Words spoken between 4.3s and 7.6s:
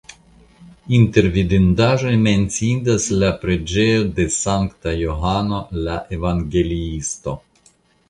Sankta Johano la Evangeliisto.